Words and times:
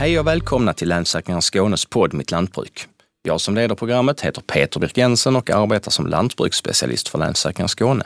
Hej 0.00 0.18
och 0.18 0.26
välkomna 0.26 0.72
till 0.72 0.88
Länsstyrelsen 0.88 1.42
Skånes 1.42 1.84
podd 1.84 2.14
Mitt 2.14 2.30
Lantbruk. 2.30 2.86
Jag 3.22 3.40
som 3.40 3.54
leder 3.54 3.74
programmet 3.74 4.20
heter 4.20 4.42
Peter 4.42 4.80
Birk 4.80 4.96
Jensen 4.96 5.36
och 5.36 5.50
arbetar 5.50 5.90
som 5.90 6.06
lantbruksspecialist 6.06 7.08
för 7.08 7.18
Länsstyrelsen 7.18 7.68
Skåne. 7.68 8.04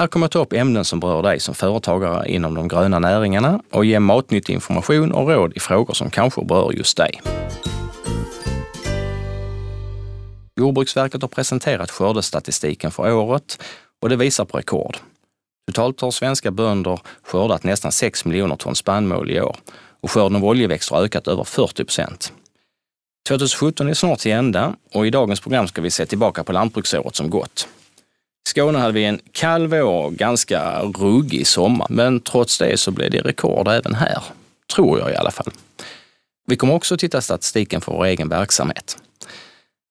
Här 0.00 0.06
kommer 0.06 0.24
jag 0.24 0.30
ta 0.30 0.38
upp 0.38 0.52
ämnen 0.52 0.84
som 0.84 1.00
berör 1.00 1.22
dig 1.22 1.40
som 1.40 1.54
företagare 1.54 2.28
inom 2.28 2.54
de 2.54 2.68
gröna 2.68 2.98
näringarna 2.98 3.62
och 3.70 3.84
ge 3.84 4.00
matnyttig 4.00 4.54
information 4.54 5.12
och 5.12 5.28
råd 5.28 5.52
i 5.56 5.60
frågor 5.60 5.94
som 5.94 6.10
kanske 6.10 6.44
berör 6.44 6.72
just 6.72 6.96
dig. 6.96 7.20
Jordbruksverket 10.60 11.22
har 11.22 11.28
presenterat 11.28 11.90
skördestatistiken 11.90 12.90
för 12.90 13.12
året 13.12 13.62
och 14.02 14.08
det 14.08 14.16
visar 14.16 14.44
på 14.44 14.58
rekord. 14.58 14.96
Totalt 15.66 16.00
har 16.00 16.10
svenska 16.10 16.50
bönder 16.50 17.00
skördat 17.22 17.64
nästan 17.64 17.92
6 17.92 18.24
miljoner 18.24 18.56
ton 18.56 18.74
spannmål 18.74 19.30
i 19.30 19.40
år 19.40 19.56
och 20.00 20.10
skörden 20.10 20.36
av 20.36 20.44
oljeväxter 20.44 20.96
har 20.96 21.02
ökat 21.02 21.28
över 21.28 21.44
40 21.44 21.84
procent. 21.84 22.32
2017 23.28 23.88
är 23.88 23.94
snart 23.94 24.18
till 24.18 24.32
ända 24.32 24.74
och 24.92 25.06
i 25.06 25.10
dagens 25.10 25.40
program 25.40 25.68
ska 25.68 25.82
vi 25.82 25.90
se 25.90 26.06
tillbaka 26.06 26.44
på 26.44 26.52
lantbruksåret 26.52 27.16
som 27.16 27.30
gått. 27.30 27.68
I 28.46 28.50
Skåne 28.50 28.78
hade 28.78 28.92
vi 28.92 29.04
en 29.04 29.20
kall 29.32 29.66
vår 29.66 29.82
och 29.82 30.14
ganska 30.14 30.82
ruggig 30.82 31.46
sommar, 31.46 31.86
men 31.90 32.20
trots 32.20 32.58
det 32.58 32.80
så 32.80 32.90
blev 32.90 33.10
det 33.10 33.20
rekord 33.20 33.68
även 33.68 33.94
här. 33.94 34.22
Tror 34.74 34.98
jag 34.98 35.12
i 35.12 35.16
alla 35.16 35.30
fall. 35.30 35.52
Vi 36.46 36.56
kommer 36.56 36.74
också 36.74 36.96
titta 36.96 37.20
statistiken 37.20 37.80
för 37.80 37.92
vår 37.92 38.04
egen 38.04 38.28
verksamhet. 38.28 38.98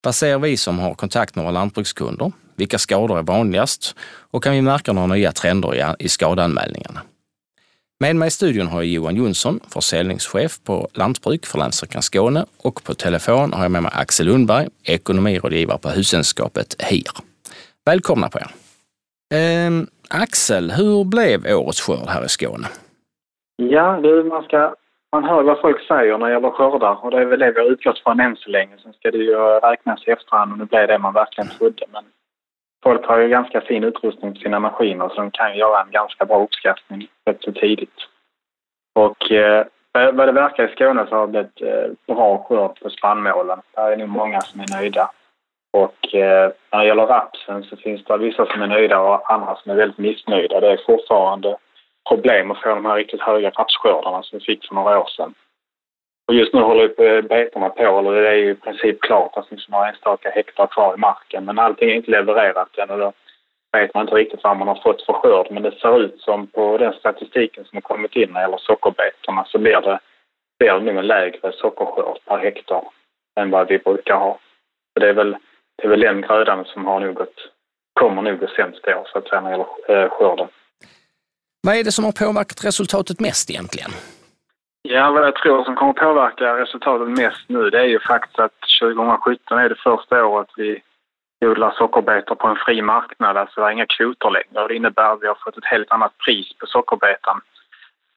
Vad 0.03 0.16
ser 0.16 0.39
vi 0.39 0.58
som 0.58 0.80
har 0.80 0.94
kontakt 0.94 1.35
med 1.35 1.45
våra 1.45 1.52
lantbrukskunder? 1.52 2.31
Vilka 2.55 2.78
skador 2.78 3.19
är 3.19 3.23
vanligast? 3.23 3.95
Och 4.31 4.44
kan 4.44 4.53
vi 4.53 4.61
märka 4.61 4.94
några 4.94 5.08
nya 5.08 5.31
trender 5.31 5.95
i 6.00 6.09
skadeanmälningarna? 6.09 7.02
Med 8.00 8.16
mig 8.16 8.28
i 8.28 8.31
studion 8.31 8.67
har 8.67 8.81
jag 8.81 8.88
Johan 8.88 9.16
Jonsson, 9.16 9.59
försäljningschef 9.73 10.64
på 10.67 10.88
Lantbruk 10.94 11.45
för 11.45 11.58
Länsstyrelsen 11.58 12.02
Skåne 12.02 12.45
och 12.64 12.84
på 12.86 12.94
telefon 12.94 13.53
har 13.53 13.64
jag 13.64 13.72
med 13.72 13.84
mig 13.84 13.92
Axel 13.95 14.26
Lundberg, 14.26 14.67
ekonomirådgivare 14.84 15.78
på 15.84 15.90
Hushållskapet 15.90 16.70
HIR. 16.90 17.16
Välkomna 17.86 18.28
på 18.30 18.38
er! 18.44 18.50
Eh, 19.38 19.72
Axel, 20.23 20.72
hur 20.72 21.03
blev 21.03 21.40
årets 21.59 21.81
skörd 21.81 22.09
här 22.09 22.25
i 22.25 22.30
Skåne? 22.30 22.68
Ja, 23.56 24.00
du, 24.03 24.23
man, 24.23 24.44
ska, 24.44 24.75
man 25.12 25.23
hör 25.23 25.44
vad 25.44 25.62
folk 25.62 25.88
säger 25.88 26.18
när 26.18 26.28
det 26.28 26.34
gäller 26.34 26.52
skördar 26.52 26.95
och 27.03 27.12
det 27.12 27.18
är 27.18 27.25
väl 27.25 27.40
det 27.40 27.52
vi 27.52 27.59
har 27.59 27.72
utgått 27.72 28.00
från 28.03 28.20
än 28.20 28.36
så 28.36 28.50
länge. 28.50 28.75
Sen 28.84 28.94
ska 28.94 29.12
det 29.12 29.18
ju 29.18 29.36
räknas 29.70 30.08
i 30.08 30.12
efterhand 30.12 30.53
om 30.53 30.59
det 30.59 30.66
blev 30.66 30.88
det 30.88 31.00
man 31.00 31.14
verkligen 31.14 31.50
trodde. 31.58 31.86
Men 31.94 32.03
folk 32.83 33.06
har 33.06 33.20
ju 33.20 33.30
ganska 33.30 33.61
fin 33.61 33.83
utrustning 33.83 34.33
på 34.33 34.39
sina 34.39 34.59
maskiner 34.59 35.09
så 35.09 35.16
de 35.16 35.31
kan 35.31 35.58
göra 35.58 35.81
en 35.81 35.92
ganska 35.92 36.25
bra 36.25 36.44
uppskattning 36.44 37.08
rätt 37.25 37.44
så 37.44 37.52
tidigt. 37.52 38.00
Och 38.95 39.31
eh, 39.31 39.66
vad 39.94 40.28
det 40.28 40.31
verkar 40.31 40.69
i 40.69 40.72
Skåne 40.72 41.06
så 41.09 41.16
har 41.16 41.28
det 41.28 41.31
blivit 41.31 41.61
eh, 41.61 42.16
bra 42.16 42.45
skörd 42.50 42.80
på 42.81 42.89
spannmålen. 42.89 43.59
Där 43.75 43.92
är 43.92 43.97
nog 43.97 44.09
många 44.09 44.42
som 44.42 44.59
är 44.59 44.80
nöjda. 44.80 45.11
Och 45.73 46.16
eh, 46.16 46.52
när 46.72 46.80
det 46.80 46.86
gäller 46.86 47.06
rapsen 47.06 47.64
så 47.64 47.78
finns 47.78 48.03
det 48.03 48.17
vissa 48.17 48.45
som 48.45 48.61
är 48.61 48.67
nöjda 48.67 49.00
och 49.00 49.31
andra 49.34 49.56
som 49.56 49.72
är 49.72 49.75
väldigt 49.75 49.97
missnöjda. 49.97 50.59
Det 50.59 50.72
är 50.72 50.80
fortfarande 50.86 51.58
problem 52.09 52.52
att 52.52 52.62
få 52.62 52.69
de 52.69 52.86
här 52.86 52.95
riktigt 52.95 53.22
höga 53.22 53.50
rapsskördarna 53.50 54.23
som 54.23 54.39
vi 54.39 54.45
fick 54.45 54.67
för 54.67 54.75
några 54.75 55.00
år 55.00 55.08
sedan. 55.08 55.34
Och 56.28 56.33
just 56.33 56.53
nu 56.53 56.61
håller 56.61 57.22
betorna 57.22 57.70
på, 57.70 58.00
eller 58.00 58.22
det 58.22 58.30
är 58.30 58.36
ju 58.36 58.52
i 58.52 58.56
princip 58.56 59.02
klart. 59.02 59.36
Det 59.36 59.44
finns 59.50 59.70
några 59.70 59.89
enstaka 59.89 60.30
hektar 60.30 60.67
kvar 60.67 60.94
i 60.94 60.97
marken. 60.97 61.45
Men 61.45 61.59
allting 61.59 61.89
är 61.89 61.95
inte 61.95 62.11
levererat 62.11 62.78
än 62.78 62.89
och 62.89 63.00
då 63.00 63.14
vet 63.72 63.94
man 63.94 64.03
inte 64.03 64.16
riktigt 64.16 64.44
vad 64.44 64.58
man 64.58 64.67
har 64.67 64.81
fått 64.84 65.06
för 65.06 65.14
skörd. 65.14 65.47
Men 65.52 65.64
det 65.64 65.72
ser 65.72 66.00
ut 66.02 66.22
som 66.22 66.47
på 66.47 66.78
den 66.78 66.94
statistiken 66.94 67.66
som 67.66 67.75
har 67.75 67.81
kommit 67.81 68.16
in 68.16 68.29
när 68.29 68.40
det 68.40 68.46
gäller 68.46 68.57
sockerbetorna 68.57 69.46
så 69.46 69.57
blir 69.57 69.81
det, 69.81 70.00
blir 70.59 70.74
det 70.74 70.79
nog 70.79 70.97
en 70.97 71.07
lägre 71.07 71.51
sockerskörd 71.51 72.18
per 72.25 72.38
hektar 72.38 72.84
än 73.40 73.51
vad 73.51 73.68
vi 73.68 73.78
brukar 73.78 74.16
ha. 74.16 74.40
Så 74.94 75.00
det 75.00 75.09
är 75.09 75.13
väl, 75.13 75.38
det 75.78 75.84
är 75.84 75.90
väl 75.90 76.00
den 76.00 76.22
grödan 76.22 76.66
som 76.66 76.85
har 76.85 77.00
nog 77.00 77.16
gått, 77.16 77.38
kommer 78.00 78.22
nog 78.22 78.40
gå 78.40 78.47
sämst 78.47 78.88
i 78.88 78.94
år 78.94 79.07
så 79.12 79.18
att 79.18 79.28
säga 79.28 79.41
när 79.41 79.50
det 79.50 79.57
gäller 79.57 80.03
eh, 80.03 80.09
skörden. 80.09 80.47
Vad 81.62 81.75
är 81.75 81.84
det 81.84 81.91
som 81.91 82.06
har 82.06 82.12
påverkat 82.12 82.66
resultatet 82.66 83.19
mest 83.19 83.50
egentligen? 83.50 83.91
Ja, 84.90 85.12
vad 85.12 85.24
jag 85.24 85.36
tror 85.36 85.64
som 85.64 85.75
kommer 85.75 85.94
påverka 85.94 86.58
resultatet 86.58 87.08
mest 87.08 87.50
nu 87.50 87.70
det 87.70 87.80
är 87.80 87.86
ju 87.86 88.00
faktiskt 88.00 88.40
att 88.40 88.53
2017 88.81 89.58
är 89.58 89.70
det 89.70 89.75
första 89.75 90.25
året 90.25 90.48
vi 90.58 90.81
odlar 91.46 91.72
sockerbetor 91.72 92.36
på 92.36 92.48
en 92.48 92.56
fri 92.56 92.81
marknad. 92.81 93.38
Alltså 93.38 93.62
det 93.62 93.68
är 93.68 93.72
inga 93.72 93.86
kvoter 93.86 94.30
längre. 94.30 94.68
Det 94.68 94.75
innebär 94.75 95.14
att 95.14 95.22
vi 95.22 95.28
har 95.28 95.38
fått 95.44 95.58
ett 95.58 95.66
helt 95.66 95.92
annat 95.92 96.18
pris 96.18 96.48
på 96.59 96.66
sockerbetan 96.68 97.42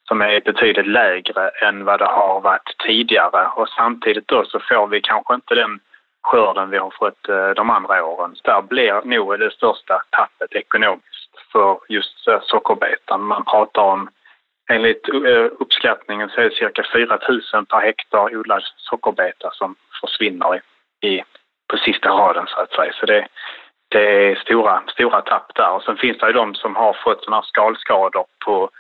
som 0.09 0.21
är 0.23 0.41
betydligt 0.41 0.87
lägre 0.87 1.49
än 1.49 1.85
vad 1.85 1.99
det 1.99 2.05
har 2.05 2.41
varit 2.41 2.75
tidigare. 2.87 3.47
Och 3.57 3.69
samtidigt 3.69 4.29
då 4.29 4.45
så 4.45 4.61
får 4.61 4.87
vi 4.87 5.01
kanske 5.01 5.35
inte 5.35 5.55
den 5.55 5.81
skörden 6.23 6.71
vi 6.71 6.79
har 6.79 6.93
fått 6.99 7.29
eh, 7.29 7.51
de 7.51 7.71
andra 7.71 8.05
åren. 8.05 8.31
Så 8.35 8.43
där 8.51 8.63
blir 8.63 9.01
nog 9.05 9.39
det 9.39 9.51
största 9.51 10.03
tappet 10.11 10.53
ekonomiskt 10.53 11.33
för 11.53 11.79
just 11.89 12.29
eh, 12.29 12.41
sockerbetan. 12.43 13.23
Man 13.23 13.45
pratar 13.45 13.83
om 13.83 14.09
Enligt 14.71 15.09
eh, 15.09 15.47
uppskattningen 15.61 16.29
så 16.29 16.41
är 16.41 16.45
det 16.45 16.55
cirka 16.55 16.85
4 16.93 17.19
000 17.53 17.67
per 17.67 17.81
hektar 17.81 18.37
odlad 18.37 18.63
sockerbeta 18.77 19.51
som 19.53 19.77
försvinner 20.01 20.57
i, 20.57 20.61
i, 21.09 21.23
på 21.69 21.77
sista 21.77 22.09
raden 22.09 22.47
så 22.47 22.61
att 22.61 22.73
säga. 22.73 22.93
Så 22.93 23.07
det, 23.07 23.29
det 23.89 24.31
är 24.31 24.35
stora, 24.35 24.83
stora 24.87 25.21
tapp 25.21 25.55
där. 25.55 25.71
Och 25.71 25.83
sen 25.83 25.97
finns 25.97 26.19
det 26.19 26.27
ju 26.27 26.33
de 26.33 26.55
som 26.55 26.77
har 26.77 26.93
fått 27.05 27.25
sådana 27.25 27.37
här 27.37 27.49
skalskador 27.49 28.25
på, 28.45 28.71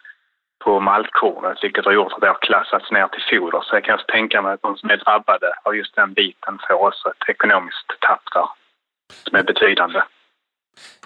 på 0.64 0.80
maltkornet 0.80 1.64
vilket 1.64 1.84
har 1.84 1.92
gjort 1.92 2.12
att 2.12 2.20
det 2.20 2.28
har 2.28 2.38
klassats 2.40 2.90
ner 2.90 3.08
till 3.08 3.24
foder. 3.30 3.60
Så 3.60 3.76
jag 3.76 3.84
kan 3.84 3.98
tänka 4.08 4.42
mig 4.42 4.52
att 4.52 4.62
de 4.62 4.76
som 4.76 4.90
är 4.90 4.96
drabbade 4.96 5.52
av 5.62 5.76
just 5.76 5.96
den 5.96 6.12
biten 6.12 6.58
får 6.68 6.86
också 6.86 7.08
ett 7.08 7.28
ekonomiskt 7.28 8.00
tapp 8.00 8.22
där 8.32 8.48
som 9.24 9.38
är 9.38 9.42
betydande. 9.42 10.00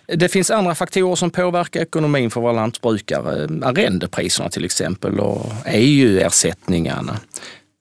Det 0.06 0.28
finns 0.28 0.50
andra 0.50 0.74
faktorer 0.74 1.14
som 1.14 1.30
påverkar 1.30 1.80
ekonomin 1.80 2.30
för 2.30 2.40
våra 2.40 2.52
lantbrukare. 2.52 3.48
Arrendepriserna 3.62 4.48
till 4.48 4.64
exempel 4.64 5.20
och 5.20 5.52
EU-ersättningarna. 5.66 7.16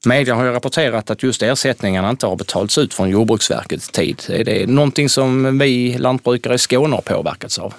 Media 0.06 0.36
har 0.36 0.46
ju 0.46 0.52
rapporterat 0.52 1.10
att 1.10 1.24
just 1.24 1.44
ersättningarna 1.44 2.10
inte 2.10 2.28
har 2.28 2.36
betalats 2.36 2.78
ut 2.78 2.94
från 2.94 3.10
Jordbruksverkets 3.10 3.90
tid. 3.90 4.22
Är 4.30 4.44
det 4.44 4.70
någonting 4.70 5.10
som 5.10 5.60
vi 5.60 5.98
lantbrukare 5.98 6.56
i 6.56 6.58
Skåne 6.58 6.96
har 6.96 7.02
påverkats 7.02 7.60
av? 7.60 7.74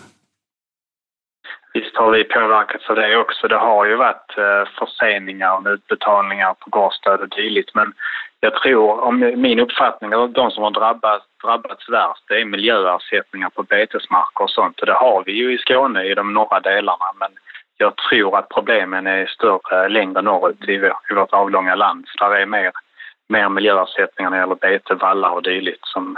Har 2.04 2.10
vi 2.10 2.24
påverkats 2.24 2.90
av 2.90 2.96
det 2.96 3.16
också. 3.16 3.48
Det 3.48 3.56
har 3.56 3.84
ju 3.86 3.96
varit 3.96 4.38
eh, 4.38 4.64
förseningar 4.78 5.56
och 5.56 5.66
utbetalningar 5.66 6.54
på 6.54 6.70
gårdsstöd 6.70 7.20
och 7.20 7.28
dylikt. 7.28 7.74
Men 7.74 7.92
jag 8.40 8.54
tror, 8.54 9.00
om 9.00 9.18
min 9.18 9.60
uppfattning, 9.60 10.12
att 10.12 10.34
de 10.34 10.50
som 10.50 10.62
har 10.62 10.70
drabbats, 10.70 11.24
drabbats 11.44 11.88
värst 11.88 12.24
det 12.28 12.40
är 12.40 12.44
miljöersättningar 12.44 13.50
på 13.50 13.62
betesmarker 13.62 14.44
och 14.44 14.50
sånt. 14.50 14.80
Och 14.80 14.86
det 14.86 14.92
har 14.92 15.22
vi 15.26 15.32
ju 15.32 15.54
i 15.54 15.58
Skåne 15.58 16.04
i 16.04 16.14
de 16.14 16.34
norra 16.34 16.60
delarna. 16.60 17.08
Men 17.18 17.30
jag 17.78 17.96
tror 17.96 18.38
att 18.38 18.48
problemen 18.48 19.06
är 19.06 19.26
större 19.26 19.88
längre 19.88 20.22
norrut 20.22 20.68
i, 20.68 20.72
i 21.10 21.14
vårt 21.14 21.32
avlånga 21.32 21.74
land. 21.74 22.04
Så 22.08 22.24
där 22.24 22.36
är 22.36 22.46
mer, 22.46 22.72
mer 23.28 23.48
miljöersättningar 23.48 24.30
när 24.30 24.36
det 24.36 24.42
gäller 24.42 24.54
bete, 24.54 24.94
vallar 24.94 25.30
och 25.30 25.42
dylikt 25.42 25.86
som, 25.86 26.16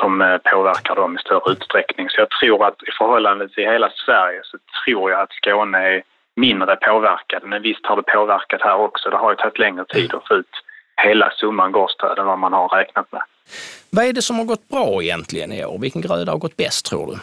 som 0.00 0.20
eh, 0.20 0.38
påverkar 0.52 0.94
dem 0.94 1.16
i 1.16 1.18
större 1.18 1.52
utsträckning. 1.52 2.06
Så 2.10 2.20
jag 2.20 2.30
tror 2.30 2.66
att 2.66 2.82
i 2.82 2.92
förhållande 2.98 3.48
till 3.48 3.64
hela 3.64 3.90
Sverige 4.04 4.40
så 4.44 4.56
tror 4.84 5.10
jag 5.10 5.20
att 5.20 5.32
Skåne 5.32 5.78
är 5.78 6.02
mindre 6.36 6.76
påverkade. 6.76 7.46
Men 7.46 7.62
visst 7.62 7.86
har 7.86 7.96
det 7.96 8.02
påverkat 8.02 8.62
här 8.62 8.76
också. 8.76 9.10
Det 9.10 9.16
har 9.16 9.30
ju 9.30 9.36
tagit 9.36 9.58
längre 9.58 9.84
tid 9.84 10.14
att 10.14 10.28
få 10.28 10.34
ut 10.34 10.54
hela 11.02 11.30
summan 11.30 11.72
gårdsstöd 11.72 12.18
än 12.18 12.26
vad 12.26 12.38
man 12.38 12.52
har 12.52 12.68
räknat 12.68 13.12
med. 13.12 13.22
Vad 13.90 14.04
är 14.04 14.12
det 14.12 14.22
som 14.22 14.38
har 14.38 14.44
gått 14.44 14.68
bra 14.68 15.02
egentligen 15.02 15.52
i 15.52 15.64
år? 15.64 15.78
Vilken 15.78 16.02
gröda 16.02 16.32
har 16.32 16.38
gått 16.38 16.56
bäst 16.56 16.86
tror 16.86 17.06
du? 17.06 17.18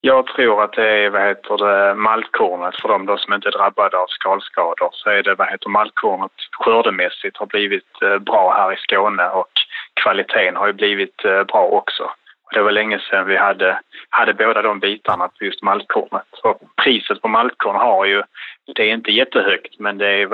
Jag 0.00 0.26
tror 0.26 0.64
att 0.64 0.72
det 0.72 0.88
är 1.04 1.10
vad 1.10 1.22
heter 1.22 1.56
det, 1.56 1.94
maltkornet. 1.94 2.76
För 2.80 2.88
de 2.88 3.06
då 3.06 3.16
som 3.18 3.34
inte 3.34 3.48
är 3.48 3.58
drabbade 3.58 3.96
av 3.96 4.06
skalskador 4.06 4.90
så 4.92 5.10
är 5.10 5.22
det 5.22 5.34
vad 5.34 5.50
heter 5.50 5.68
maltkornet 5.68 6.32
skördemässigt 6.52 7.36
har 7.36 7.46
blivit 7.46 8.02
eh, 8.02 8.18
bra 8.18 8.54
här 8.58 8.72
i 8.72 8.76
Skåne 8.76 9.28
och 9.28 9.52
kvaliteten 10.02 10.56
har 10.56 10.66
ju 10.66 10.72
blivit 10.72 11.24
eh, 11.24 11.42
bra 11.42 11.64
också. 11.64 12.10
Det 12.54 12.62
var 12.62 12.72
länge 12.72 12.98
sedan 13.10 13.26
vi 13.26 13.36
hade, 13.36 13.80
hade 14.10 14.34
båda 14.34 14.62
de 14.62 14.80
bitarna 14.80 15.28
på 15.28 15.44
just 15.44 15.62
maltkornet. 15.62 16.32
Och 16.42 16.60
priset 16.82 17.22
på 17.22 17.28
maltkorn 17.28 17.76
har 17.76 18.06
ju, 18.06 18.22
det 18.74 18.90
är 18.90 18.94
inte 18.94 19.10
jättehögt 19.10 19.78
men 19.78 19.98
det 19.98 20.08
är, 20.08 20.28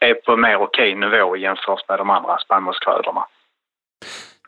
är 0.00 0.14
på 0.14 0.36
mer 0.36 0.56
okej 0.56 0.94
nivå 0.94 1.36
jämfört 1.36 1.88
med 1.88 1.98
de 1.98 2.10
andra 2.10 2.38
spannmålsgrödorna. 2.38 3.24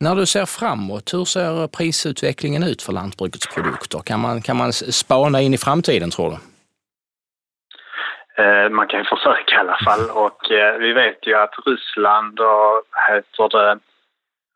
När 0.01 0.15
du 0.15 0.27
ser 0.27 0.47
framåt, 0.47 1.15
hur 1.15 1.25
ser 1.25 1.67
prisutvecklingen 1.67 2.63
ut 2.63 2.83
för 2.83 2.93
lantbrukets 2.93 3.55
produkter? 3.55 3.99
Kan 3.99 4.21
man, 4.21 4.43
kan 4.43 4.57
man 4.57 4.73
spana 4.73 5.41
in 5.41 5.55
i 5.55 5.59
framtiden 5.59 6.11
tror 6.11 6.31
du? 6.31 6.37
Eh, 8.43 8.69
man 8.71 8.87
kan 8.87 9.01
ju 9.01 9.05
försöka 9.05 9.55
i 9.57 9.59
alla 9.59 9.79
fall 9.85 10.11
och 10.11 10.51
eh, 10.51 10.79
vi 10.79 10.93
vet 10.93 11.27
ju 11.27 11.35
att 11.35 11.55
Ryssland 11.67 12.41
och 12.41 12.83
heter 13.09 13.49
det, 13.49 13.79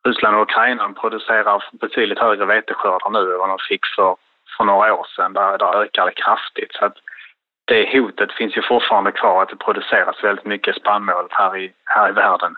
Ryssland 0.08 0.36
och 0.36 0.42
Ukraina 0.42 0.92
producerar 0.92 1.64
betydligt 1.72 2.18
högre 2.18 2.44
veteskördar 2.44 3.10
nu 3.10 3.32
än 3.32 3.38
vad 3.38 3.48
de 3.48 3.58
fick 3.68 3.86
för, 3.96 4.16
för 4.56 4.64
några 4.64 4.94
år 4.94 5.06
sedan. 5.16 5.32
Där, 5.32 5.58
där 5.58 5.82
ökar 5.82 6.06
det 6.06 6.12
kraftigt. 6.12 6.72
Så 6.74 6.84
att 6.84 6.96
det 7.64 7.92
hotet 7.92 8.32
finns 8.32 8.56
ju 8.56 8.62
fortfarande 8.62 9.12
kvar 9.12 9.42
att 9.42 9.48
det 9.48 9.56
produceras 9.56 10.24
väldigt 10.24 10.44
mycket 10.44 10.76
spannmål 10.76 11.26
här 11.30 11.56
i, 11.56 11.72
här 11.84 12.08
i 12.08 12.12
världen. 12.12 12.54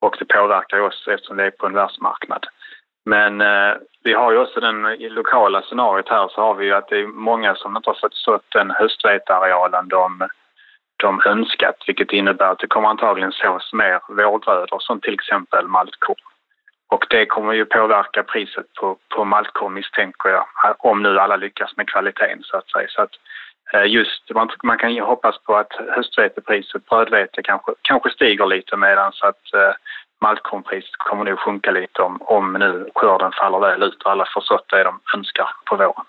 Och 0.00 0.16
det 0.18 0.24
påverkar 0.24 0.80
oss 0.80 1.08
eftersom 1.08 1.36
det 1.36 1.44
är 1.44 1.50
på 1.50 1.66
en 1.66 1.72
världsmarknad. 1.72 2.46
Men 3.04 3.40
eh, 3.40 3.74
vi 4.04 4.12
har 4.12 4.32
ju 4.32 4.38
också 4.38 4.60
den 4.60 4.82
lokala 4.98 5.62
scenariot 5.62 6.08
här 6.08 6.28
så 6.28 6.40
har 6.40 6.54
vi 6.54 6.64
ju 6.64 6.72
att 6.72 6.88
det 6.88 7.00
är 7.00 7.06
många 7.06 7.54
som 7.54 7.76
inte 7.76 7.90
har 7.90 7.98
fått 8.00 8.14
sått 8.14 8.44
den 8.52 8.70
höstvetearealen 8.70 9.88
de, 9.88 10.28
de 10.96 11.22
önskat 11.26 11.76
vilket 11.86 12.12
innebär 12.12 12.50
att 12.52 12.58
det 12.58 12.66
kommer 12.66 12.88
antagligen 12.88 13.32
sås 13.32 13.72
mer 13.72 14.00
vårgrödor 14.08 14.78
som 14.80 15.00
till 15.00 15.14
exempel 15.14 15.66
maltkorn. 15.66 16.35
Och 16.88 17.06
det 17.10 17.26
kommer 17.26 17.52
ju 17.52 17.64
påverka 17.64 18.22
priset 18.22 18.74
på, 18.74 18.96
på 19.14 19.24
maltkorn 19.24 19.74
misstänker 19.74 20.28
jag, 20.28 20.46
om 20.78 21.02
nu 21.02 21.18
alla 21.18 21.36
lyckas 21.36 21.76
med 21.76 21.88
kvaliteten 21.88 22.42
så 22.42 22.56
att 22.56 22.70
säga. 22.70 22.88
Så 22.88 23.02
att 23.02 23.10
eh, 23.72 23.86
just, 23.86 24.30
man, 24.34 24.50
man 24.62 24.78
kan 24.78 24.94
ju 24.94 25.02
hoppas 25.02 25.38
på 25.38 25.56
att 25.56 25.72
höstvetepriset, 25.96 26.86
brödvete 26.86 27.42
kanske, 27.42 27.72
kanske 27.82 28.10
stiger 28.10 28.46
lite 28.46 28.76
medan 28.76 29.12
så 29.12 29.26
att 29.26 29.54
eh, 29.54 29.74
maltkornpriset 30.20 30.96
kommer 30.96 31.24
nog 31.24 31.38
sjunka 31.38 31.70
lite 31.70 32.02
om, 32.02 32.22
om 32.22 32.52
nu 32.52 32.90
skörden 32.94 33.32
faller 33.32 33.58
väl 33.58 33.82
ut 33.82 34.02
och 34.02 34.10
alla 34.10 34.26
får 34.34 34.40
sått 34.40 34.68
det 34.68 34.84
de 34.84 35.00
önskar 35.14 35.48
på 35.64 35.76
våren. 35.76 36.04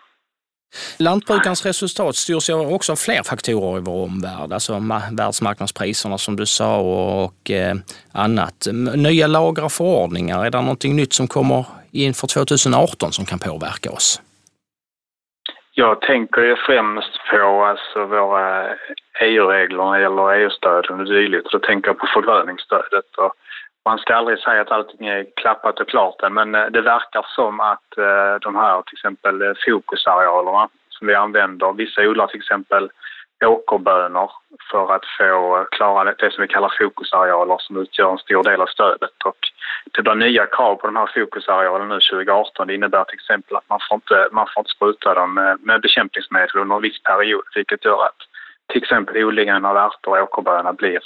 Lantbrukarens 1.00 1.66
resultat 1.66 2.16
styrs 2.16 2.50
ju 2.50 2.54
också 2.54 2.92
av 2.92 2.96
fler 2.96 3.24
faktorer 3.24 3.78
i 3.78 3.81
vår 3.81 4.04
omvärld, 4.04 4.54
alltså 4.54 4.81
världsmarknadspriserna 5.12 6.18
som 6.18 6.36
du 6.36 6.46
sa 6.46 6.78
och 6.80 7.52
eh, 7.52 7.75
annat. 8.14 8.68
Nya 8.96 9.28
lagar 9.28 9.64
och 9.64 9.72
förordningar, 9.72 10.46
är 10.46 10.50
det 10.50 10.62
någonting 10.62 10.96
nytt 10.96 11.14
som 11.14 11.28
kommer 11.28 11.66
inför 11.92 12.28
2018 12.28 13.12
som 13.12 13.25
kan 13.25 13.40
påverka 13.40 13.92
oss? 13.92 14.22
Jag 15.74 16.02
tänker 16.02 16.42
ju 16.42 16.56
främst 16.56 17.13
på 17.31 17.66
alltså 17.66 18.06
våra 18.06 18.75
EU-regler 19.22 19.84
när 19.84 19.98
det 19.98 20.02
gäller 20.02 20.34
EU-stöden 20.34 21.00
och 21.00 21.06
dylikt. 21.06 21.52
Då 21.52 21.60
tänker 21.60 21.90
jag 21.90 22.00
på 22.00 22.08
förgröningsstödet. 22.13 23.10
Och 23.18 23.34
man 23.88 23.98
ska 23.98 24.16
aldrig 24.16 24.39
säga 24.39 24.62
att 24.62 24.72
allting 24.72 25.07
är 25.07 25.25
klappat 25.36 25.80
och 25.80 25.89
klart 25.89 26.22
än, 26.22 26.34
men 26.34 26.56
eh, 26.56 26.66
det 26.66 26.81
verkar 26.81 27.25
som 27.36 27.60
att 27.60 27.98
eh, 27.98 28.36
de 28.42 28.56
här 28.56 28.81
till 28.81 28.98
exempel 28.98 29.42
eh, 29.42 29.54
fokusarealerna 29.66 30.69
som 30.89 31.07
vi 31.07 31.16
använder, 31.16 31.74
vissa 31.74 32.01
odlar 32.01 32.28
till 32.28 32.39
exempel 32.39 32.89
åkerbönor 33.45 34.31
för 34.72 34.95
att 34.95 35.06
få 35.18 35.68
klara 35.72 36.13
det 36.13 36.31
som 36.31 36.42
vi 36.42 36.48
kallar 36.48 36.74
fokusarealer 36.80 37.57
som 37.60 37.78
utgör 37.78 38.12
en 38.12 38.18
stor 38.18 38.44
del 38.44 38.62
av 38.62 38.66
stödet. 38.66 39.18
Och 39.25 39.38
det 39.94 40.01
blir 40.01 40.16
nya 40.16 40.45
krav 40.45 40.75
på 40.75 40.88
de 40.88 40.95
här 40.95 41.12
fokusarealerna 41.16 41.94
nu 41.95 42.00
2018. 42.00 42.68
Det 42.68 42.75
innebär 42.75 43.04
till 43.04 43.22
exempel 43.22 43.56
att 43.56 43.69
man 43.69 43.80
får 43.89 43.95
inte, 43.95 44.28
man 44.31 44.48
får 44.54 44.62
inte 44.62 44.75
spruta 44.75 45.13
dem 45.13 45.34
med, 45.34 45.57
med 45.62 45.81
bekämpningsmedel 45.81 46.62
under 46.62 46.75
en 46.75 46.81
viss 46.81 47.04
period 47.04 47.45
vilket 47.56 47.86
gör 47.86 48.06
att 48.06 48.22
till 48.72 48.84
exempel 48.84 49.24
odlingen 49.24 49.66
av 49.66 49.78
ärtor 49.78 50.12
och 50.12 50.24
åkerbönor 50.24 50.74
blir, 50.74 51.00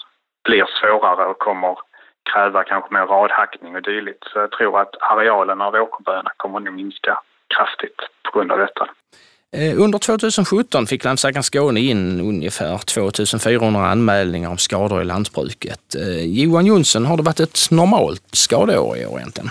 blir 0.43 0.65
svårare 0.79 1.25
och 1.25 1.39
kommer 1.39 1.77
kräva 2.33 2.63
kanske 2.63 2.93
mer 2.93 3.05
radhackning 3.05 3.75
och 3.75 3.81
dylikt. 3.81 4.23
Så 4.33 4.39
jag 4.39 4.51
tror 4.51 4.81
att 4.81 4.95
arealen 4.99 5.61
av 5.61 5.73
åkerböna 5.75 6.31
kommer 6.37 6.67
att 6.67 6.73
minska 6.73 7.19
kraftigt 7.55 7.99
på 8.23 8.39
grund 8.39 8.51
av 8.51 8.57
detta. 8.57 8.89
Eh, 9.57 9.81
under 9.81 9.99
2017 9.99 10.87
fick 10.87 11.03
Länsläkaren 11.03 11.43
Skåne 11.43 11.79
in 11.79 12.21
ungefär 12.21 12.77
2400 12.77 13.87
anmälningar 13.87 14.49
om 14.49 14.57
skador 14.57 15.01
i 15.01 15.05
lantbruket. 15.05 15.95
Eh, 15.95 16.25
Johan 16.25 16.65
Jonsson, 16.65 17.05
har 17.05 17.17
det 17.17 17.23
varit 17.23 17.39
ett 17.39 17.71
normalt 17.71 18.23
skadeår 18.31 18.97
i 18.97 19.05
år 19.05 19.19
egentligen? 19.19 19.49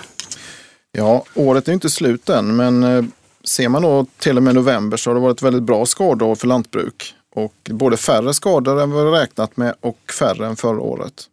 Ja, 0.93 1.25
året 1.35 1.69
är 1.69 1.73
inte 1.73 1.91
slut 1.91 2.29
än, 2.29 2.57
men 2.57 2.83
eh, 2.83 3.05
ser 3.45 3.69
man 3.69 3.83
då 3.83 4.07
till 4.19 4.37
och 4.37 4.43
med 4.43 4.55
november 4.55 4.97
så 4.97 5.11
har 5.11 5.15
det 5.15 5.21
varit 5.21 5.43
väldigt 5.43 5.63
bra 5.63 5.87
skador 5.87 6.35
för 6.35 6.47
lantbruk. 6.47 7.15
Och 7.35 7.55
både 7.71 7.97
färre 7.97 8.35
skador 8.35 8.83
än 8.83 8.91
vad 8.91 9.05
vi 9.05 9.11
räknat 9.11 9.57
med 9.57 9.75
och 9.81 9.99
färre 10.19 10.47
än 10.47 10.57
förra 10.57 10.81
året. 10.81 11.25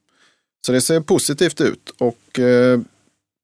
Så 0.68 0.74
det 0.74 0.82
ser 0.82 1.00
positivt 1.00 1.62
ut. 1.62 1.90
Och 1.98 2.40
eh, 2.40 2.80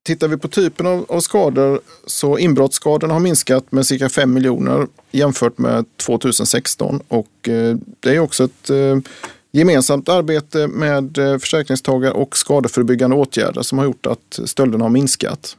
Tittar 0.06 0.28
vi 0.28 0.38
på 0.38 0.48
typen 0.48 0.88
av, 0.88 1.06
av 1.10 1.20
skador 1.20 1.82
så 2.06 2.38
inbrottsskadorna 2.38 3.14
har 3.14 3.20
minskat 3.20 3.72
med 3.72 3.86
cirka 3.86 4.10
5 4.10 4.34
miljoner 4.34 4.88
jämfört 5.12 5.58
med 5.58 5.86
2016. 5.98 7.02
Och 7.08 7.50
eh, 7.50 7.76
det 8.00 8.16
är 8.16 8.20
också 8.20 8.44
ett 8.44 8.70
eh, 8.70 8.98
gemensamt 9.52 10.10
arbete 10.10 10.68
med 10.68 11.18
eh, 11.18 11.38
försäkringstagare 11.38 12.14
och 12.14 12.38
skadeförebyggande 12.38 13.16
åtgärder 13.16 13.62
som 13.62 13.78
har 13.78 13.86
gjort 13.86 14.06
att 14.06 14.40
stölderna 14.46 14.86
har 14.86 14.90
minskat. 14.90 15.58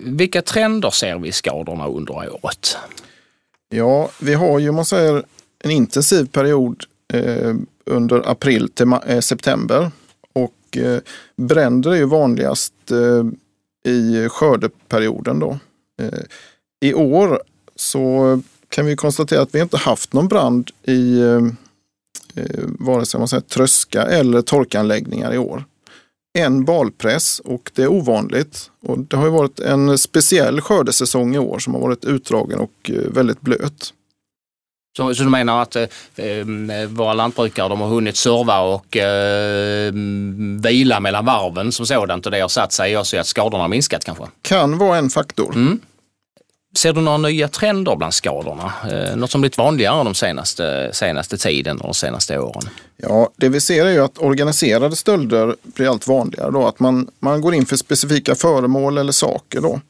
Vilka 0.00 0.42
trender 0.42 0.90
ser 0.90 1.18
vi 1.18 1.28
i 1.28 1.32
skadorna 1.32 1.88
under 1.88 2.44
året? 2.44 2.76
Ja, 3.68 4.10
vi 4.20 4.34
har 4.34 4.58
ju 4.58 4.72
man 4.72 4.84
säger 4.84 5.24
en 5.58 5.70
intensiv 5.70 6.26
period 6.26 6.84
eh, 7.12 7.54
under 7.84 8.30
april 8.30 8.68
till 8.68 8.92
eh, 9.06 9.20
Eh, 10.76 11.00
bränder 11.36 11.90
är 11.90 11.96
ju 11.96 12.04
vanligast 12.04 12.74
eh, 12.90 13.24
i 13.92 14.28
skördeperioden. 14.28 15.38
Då. 15.38 15.58
Eh, 16.02 16.20
I 16.80 16.94
år 16.94 17.42
så 17.76 18.40
kan 18.68 18.86
vi 18.86 18.96
konstatera 18.96 19.42
att 19.42 19.54
vi 19.54 19.60
inte 19.60 19.76
haft 19.76 20.12
någon 20.12 20.28
brand 20.28 20.70
i 20.82 21.20
eh, 21.20 21.40
eh, 22.34 22.64
vare 22.78 23.06
sig 23.06 23.18
man 23.18 23.28
säger, 23.28 23.40
tröska 23.40 24.02
eller 24.02 24.42
torkanläggningar 24.42 25.34
i 25.34 25.38
år. 25.38 25.64
En 26.38 26.64
balpress 26.64 27.40
och 27.40 27.70
det 27.74 27.82
är 27.82 27.92
ovanligt. 27.92 28.70
Och 28.80 28.98
det 28.98 29.16
har 29.16 29.28
varit 29.28 29.60
en 29.60 29.98
speciell 29.98 30.60
skördesäsong 30.60 31.34
i 31.34 31.38
år 31.38 31.58
som 31.58 31.74
har 31.74 31.80
varit 31.80 32.04
utdragen 32.04 32.58
och 32.58 32.90
eh, 32.90 33.10
väldigt 33.10 33.40
blöt. 33.40 33.92
Så, 34.96 35.14
så 35.14 35.22
du 35.22 35.28
menar 35.28 35.62
att 35.62 35.76
eh, 35.76 35.86
våra 36.88 37.14
lantbrukare 37.14 37.68
de 37.68 37.80
har 37.80 37.88
hunnit 37.88 38.16
serva 38.16 38.60
och 38.60 38.96
eh, 38.96 39.92
vila 40.62 41.00
mellan 41.00 41.24
varven 41.24 41.72
som 41.72 41.86
sådant 41.86 42.26
och 42.26 42.32
det 42.32 42.40
har 42.40 42.48
satt 42.48 42.72
sig 42.72 42.98
och 42.98 43.06
så 43.06 43.18
att 43.18 43.26
skadorna 43.26 43.64
har 43.64 43.68
minskat 43.68 44.04
kanske? 44.04 44.24
Kan 44.42 44.78
vara 44.78 44.98
en 44.98 45.10
faktor. 45.10 45.54
Mm. 45.54 45.80
Ser 46.76 46.92
du 46.92 47.00
några 47.00 47.18
nya 47.18 47.48
trender 47.48 47.96
bland 47.96 48.14
skadorna? 48.14 48.72
Eh, 48.90 49.16
något 49.16 49.30
som 49.30 49.40
blivit 49.40 49.58
vanligare 49.58 50.04
de 50.04 50.14
senaste, 50.14 50.90
senaste 50.92 51.38
tiden 51.38 51.76
och 51.80 51.86
de 51.86 51.94
senaste 51.94 52.38
åren? 52.38 52.62
Ja, 52.96 53.30
det 53.36 53.48
vi 53.48 53.60
ser 53.60 53.86
är 53.86 53.90
ju 53.90 54.04
att 54.04 54.18
organiserade 54.18 54.96
stölder 54.96 55.56
blir 55.62 55.88
allt 55.88 56.06
vanligare. 56.06 56.50
Då, 56.50 56.66
att 56.66 56.80
man, 56.80 57.08
man 57.18 57.40
går 57.40 57.54
in 57.54 57.66
för 57.66 57.76
specifika 57.76 58.34
föremål 58.34 58.98
eller 58.98 59.12
saker. 59.12 59.60
Då. 59.60 59.80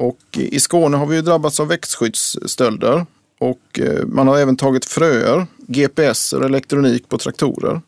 Och 0.00 0.18
I 0.32 0.60
Skåne 0.60 0.96
har 0.96 1.06
vi 1.06 1.16
ju 1.16 1.22
drabbats 1.22 1.60
av 1.60 1.68
växtskyddsstölder 1.68 3.06
och 3.42 3.80
eh, 3.80 4.06
man 4.06 4.28
har 4.28 4.38
även 4.38 4.56
tagit 4.56 4.84
fröer, 4.84 5.46
GPS 5.56 6.32
och 6.32 6.44
elektronik 6.44 7.08
på 7.08 7.18
traktorer. 7.18 7.80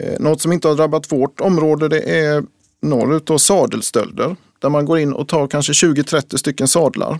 Eh, 0.00 0.20
något 0.20 0.42
som 0.42 0.52
inte 0.52 0.68
har 0.68 0.74
drabbat 0.74 1.12
vårt 1.12 1.40
område 1.40 1.88
det 1.88 2.00
är 2.00 2.44
norrut 2.82 3.30
och 3.30 3.40
sadelstölder. 3.40 4.36
Där 4.58 4.68
man 4.68 4.84
går 4.84 4.98
in 4.98 5.12
och 5.12 5.28
tar 5.28 5.46
kanske 5.46 5.72
20-30 5.72 6.36
stycken 6.36 6.68
sadlar. 6.68 7.18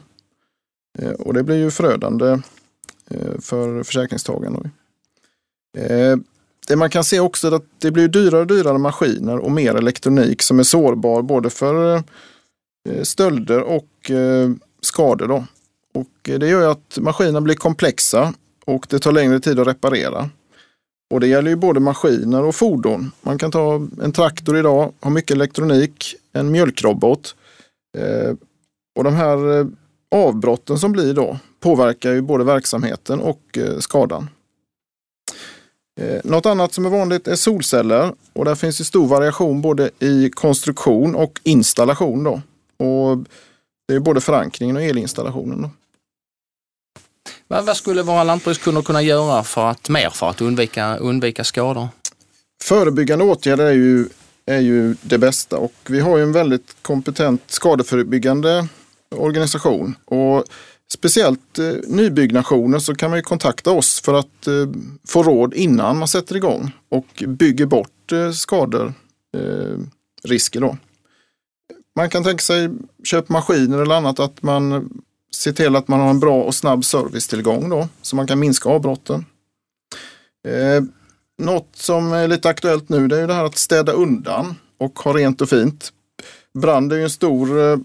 Eh, 0.98 1.10
och 1.10 1.34
det 1.34 1.42
blir 1.42 1.56
ju 1.56 1.70
förödande 1.70 2.38
för 3.40 3.82
försäkringstagarna. 3.82 4.70
Det 6.68 6.76
man 6.76 6.90
kan 6.90 7.04
se 7.04 7.20
också 7.20 7.46
är 7.46 7.52
att 7.52 7.64
det 7.78 7.90
blir 7.90 8.08
dyrare 8.08 8.40
och 8.40 8.46
dyrare 8.46 8.78
maskiner 8.78 9.38
och 9.38 9.50
mer 9.50 9.74
elektronik 9.74 10.42
som 10.42 10.58
är 10.58 10.62
sårbar 10.62 11.22
både 11.22 11.50
för 11.50 12.02
stölder 13.02 13.62
och 13.62 14.10
skador. 14.82 15.28
Då. 15.28 15.44
Och 15.98 16.38
det 16.38 16.48
gör 16.48 16.60
ju 16.60 16.66
att 16.66 16.98
maskinerna 17.00 17.40
blir 17.40 17.54
komplexa 17.54 18.34
och 18.64 18.86
det 18.88 18.98
tar 18.98 19.12
längre 19.12 19.40
tid 19.40 19.58
att 19.58 19.66
reparera. 19.66 20.30
Och 21.14 21.20
det 21.20 21.26
gäller 21.26 21.50
ju 21.50 21.56
både 21.56 21.80
maskiner 21.80 22.42
och 22.42 22.54
fordon. 22.54 23.12
Man 23.20 23.38
kan 23.38 23.50
ta 23.50 23.86
en 24.02 24.12
traktor 24.12 24.58
idag, 24.58 24.92
har 25.00 25.10
mycket 25.10 25.30
elektronik, 25.30 26.14
en 26.32 26.50
mjölkrobot. 26.50 27.34
Eh, 27.98 28.34
och 28.98 29.04
de 29.04 29.14
här 29.14 29.58
eh, 29.58 29.66
avbrotten 30.10 30.78
som 30.78 30.92
blir 30.92 31.14
då 31.14 31.38
påverkar 31.60 32.12
ju 32.12 32.20
både 32.20 32.44
verksamheten 32.44 33.20
och 33.20 33.58
eh, 33.58 33.78
skadan. 33.78 34.30
Eh, 36.00 36.20
något 36.24 36.46
annat 36.46 36.72
som 36.72 36.86
är 36.86 36.90
vanligt 36.90 37.28
är 37.28 37.36
solceller 37.36 38.12
och 38.32 38.44
där 38.44 38.54
finns 38.54 38.80
ju 38.80 38.84
stor 38.84 39.06
variation 39.06 39.62
både 39.62 39.90
i 39.98 40.30
konstruktion 40.30 41.14
och 41.14 41.40
installation. 41.42 42.24
Då. 42.24 42.42
Och 42.86 43.18
det 43.88 43.94
är 43.94 44.00
både 44.00 44.20
förankringen 44.20 44.76
och 44.76 44.82
elinstallationen. 44.82 45.62
Då. 45.62 45.70
Vad, 47.48 47.66
vad 47.66 47.76
skulle 47.76 48.02
våra 48.02 48.24
lantbrukskunder 48.24 48.82
kunna 48.82 49.02
göra 49.02 49.44
för 49.44 49.66
att, 49.66 49.88
mer 49.88 50.10
för 50.10 50.30
att 50.30 50.40
undvika, 50.40 50.96
undvika 50.96 51.44
skador? 51.44 51.88
Förebyggande 52.62 53.24
åtgärder 53.24 53.64
är 53.64 53.72
ju, 53.72 54.08
är 54.46 54.60
ju 54.60 54.94
det 55.02 55.18
bästa 55.18 55.56
och 55.56 55.74
vi 55.88 56.00
har 56.00 56.16
ju 56.16 56.22
en 56.22 56.32
väldigt 56.32 56.76
kompetent 56.82 57.42
skadeförebyggande 57.46 58.68
organisation. 59.10 59.94
Och 60.04 60.44
Speciellt 60.92 61.58
eh, 61.58 61.72
nybyggnationer 61.86 62.78
så 62.78 62.94
kan 62.94 63.10
man 63.10 63.18
ju 63.18 63.22
kontakta 63.22 63.70
oss 63.70 64.00
för 64.00 64.14
att 64.14 64.46
eh, 64.46 64.68
få 65.08 65.22
råd 65.22 65.54
innan 65.54 65.98
man 65.98 66.08
sätter 66.08 66.36
igång 66.36 66.72
och 66.88 67.24
bygger 67.26 67.66
bort 67.66 68.12
eh, 68.12 68.30
skador, 68.30 68.92
eh, 69.36 69.78
risker 70.24 70.60
då. 70.60 70.76
Man 71.96 72.10
kan 72.10 72.24
tänka 72.24 72.42
sig 72.42 72.70
köpa 73.04 73.32
maskiner 73.32 73.78
eller 73.78 73.94
annat 73.94 74.20
att 74.20 74.42
man 74.42 74.90
se 75.30 75.52
till 75.52 75.76
att 75.76 75.88
man 75.88 76.00
har 76.00 76.10
en 76.10 76.20
bra 76.20 76.42
och 76.42 76.54
snabb 76.54 76.84
servicetillgång 76.84 77.68
då, 77.68 77.88
så 78.02 78.16
man 78.16 78.26
kan 78.26 78.38
minska 78.38 78.68
avbrotten. 78.68 79.24
Eh, 80.48 80.82
något 81.38 81.68
som 81.74 82.12
är 82.12 82.28
lite 82.28 82.48
aktuellt 82.48 82.88
nu 82.88 83.08
det 83.08 83.16
är 83.16 83.20
ju 83.20 83.26
det 83.26 83.34
här 83.34 83.44
att 83.44 83.58
städa 83.58 83.92
undan 83.92 84.54
och 84.78 84.98
ha 84.98 85.12
rent 85.12 85.40
och 85.40 85.48
fint. 85.48 85.92
Brand 86.54 86.92
är 86.92 86.96
ju 86.96 87.02
en 87.02 87.10
stor 87.10 87.72
eh, 87.72 87.78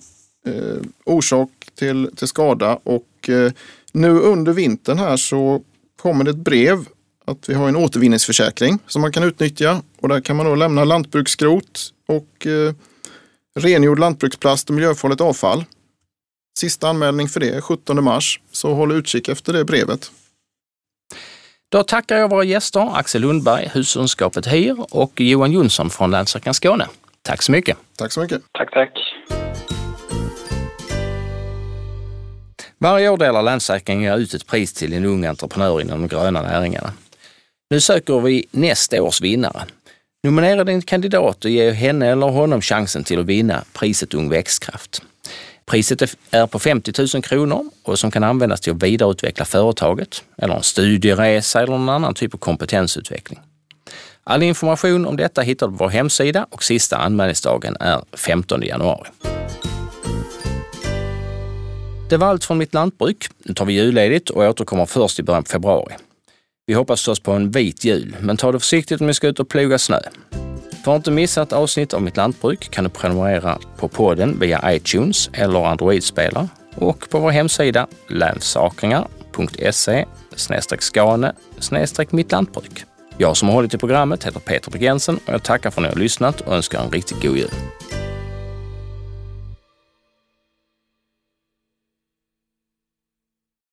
orsak 1.03 1.49
till, 1.75 2.09
till 2.15 2.27
skada 2.27 2.79
och 2.83 3.29
eh, 3.29 3.51
nu 3.91 4.09
under 4.09 4.53
vintern 4.53 4.99
här 4.99 5.17
så 5.17 5.61
kommer 6.01 6.23
det 6.23 6.31
ett 6.31 6.37
brev 6.37 6.85
att 7.25 7.49
vi 7.49 7.53
har 7.53 7.67
en 7.67 7.75
återvinningsförsäkring 7.75 8.79
som 8.87 9.01
man 9.01 9.11
kan 9.11 9.23
utnyttja 9.23 9.81
och 9.99 10.09
där 10.09 10.21
kan 10.21 10.35
man 10.35 10.45
då 10.45 10.55
lämna 10.55 10.83
lantbruksskrot 10.83 11.93
och 12.07 12.47
eh, 12.47 12.73
rengjord 13.55 13.99
lantbruksplast 13.99 14.69
och 14.69 14.75
miljöfarligt 14.75 15.21
avfall. 15.21 15.65
Sista 16.57 16.87
anmälning 16.87 17.27
för 17.27 17.39
det 17.39 17.49
är 17.49 17.61
17 17.61 18.03
mars, 18.03 18.39
så 18.51 18.73
håll 18.73 18.91
utkik 18.91 19.29
efter 19.29 19.53
det 19.53 19.65
brevet. 19.65 20.11
Då 21.71 21.83
tackar 21.83 22.17
jag 22.17 22.29
våra 22.29 22.43
gäster 22.43 22.97
Axel 22.97 23.21
Lundberg, 23.21 23.69
Husundskapet 23.73 24.47
Hyr 24.47 24.75
och 24.91 25.21
Johan 25.21 25.51
Jonsson 25.51 25.89
från 25.89 26.11
Länsstyrkan 26.11 26.53
Skåne. 26.53 26.87
Tack 27.21 27.41
så 27.41 27.51
mycket. 27.51 27.77
Tack 27.97 28.11
så 28.11 28.19
mycket. 28.19 28.41
Tack, 28.51 28.71
tack. 28.71 28.89
Varje 32.77 33.09
år 33.09 33.17
delar 33.17 33.41
Länsförsäkringen 33.41 34.19
ut 34.19 34.33
ett 34.33 34.47
pris 34.47 34.73
till 34.73 34.93
en 34.93 35.05
ung 35.05 35.25
entreprenör 35.25 35.81
inom 35.81 36.01
de 36.01 36.07
gröna 36.07 36.41
näringarna. 36.41 36.93
Nu 37.69 37.81
söker 37.81 38.19
vi 38.19 38.45
nästa 38.51 39.01
års 39.01 39.21
vinnare. 39.21 39.65
Nominera 40.23 40.63
din 40.63 40.81
kandidat 40.81 41.45
och 41.45 41.51
ge 41.51 41.71
henne 41.71 42.07
eller 42.07 42.27
honom 42.27 42.61
chansen 42.61 43.03
till 43.03 43.19
att 43.19 43.25
vinna 43.25 43.63
priset 43.73 44.13
Ung 44.13 44.29
Växtkraft. 44.29 45.01
Priset 45.65 46.15
är 46.31 46.47
på 46.47 46.59
50 46.59 46.93
000 47.13 47.23
kronor 47.23 47.65
och 47.83 47.99
som 47.99 48.11
kan 48.11 48.23
användas 48.23 48.61
till 48.61 48.73
att 48.73 48.83
vidareutveckla 48.83 49.45
företaget 49.45 50.23
eller 50.37 50.55
en 50.55 50.63
studieresa 50.63 51.61
eller 51.61 51.71
någon 51.77 51.89
annan 51.89 52.13
typ 52.13 52.33
av 52.33 52.37
kompetensutveckling. 52.37 53.39
All 54.23 54.43
information 54.43 55.05
om 55.05 55.17
detta 55.17 55.41
hittar 55.41 55.67
du 55.67 55.77
på 55.77 55.83
vår 55.83 55.89
hemsida 55.89 56.47
och 56.49 56.63
sista 56.63 56.97
anmälningsdagen 56.97 57.77
är 57.79 58.01
15 58.13 58.61
januari. 58.61 59.09
Det 62.09 62.17
var 62.17 62.27
allt 62.27 62.43
från 62.45 62.57
mitt 62.57 62.73
lantbruk. 62.73 63.27
Nu 63.37 63.53
tar 63.53 63.65
vi 63.65 63.73
julledigt 63.73 64.29
och 64.29 64.43
återkommer 64.43 64.85
först 64.85 65.19
i 65.19 65.23
början 65.23 65.43
på 65.43 65.49
februari. 65.49 65.93
Vi 66.65 66.73
hoppas 66.73 66.99
förstås 66.99 67.19
på 67.19 67.31
en 67.31 67.51
vit 67.51 67.85
jul, 67.85 68.15
men 68.19 68.37
ta 68.37 68.51
det 68.51 68.59
försiktigt 68.59 69.01
om 69.01 69.07
ni 69.07 69.13
ska 69.13 69.27
ut 69.27 69.39
och 69.39 69.49
ploga 69.49 69.77
snö. 69.77 69.99
För 70.83 70.91
att 70.91 70.97
inte 70.97 71.11
missa 71.11 71.41
ett 71.41 71.53
avsnitt 71.53 71.93
av 71.93 72.01
Mitt 72.01 72.17
Lantbruk 72.17 72.69
kan 72.71 72.83
du 72.83 72.89
prenumerera 72.89 73.57
på 73.77 73.87
podden 73.87 74.39
via 74.39 74.73
iTunes 74.73 75.29
eller 75.33 75.65
Android-spelare 75.65 76.47
och 76.75 77.09
på 77.09 77.19
vår 77.19 77.31
hemsida 77.31 77.87
länsakringar.se 78.07 80.05
skane 80.79 81.33
mittlantbruk. 82.09 82.85
Jag 83.17 83.37
som 83.37 83.47
har 83.47 83.55
hållit 83.55 83.73
i 83.73 83.77
programmet 83.77 84.23
heter 84.23 84.39
Peter 84.39 84.71
Bergensen 84.71 85.19
och 85.25 85.33
jag 85.33 85.43
tackar 85.43 85.71
för 85.71 85.81
att 85.81 85.87
ni 85.87 85.93
har 85.93 85.99
lyssnat 85.99 86.41
och 86.41 86.55
önskar 86.55 86.83
en 86.83 86.91
riktigt 86.91 87.21
god 87.21 87.37
jul. 87.37 87.51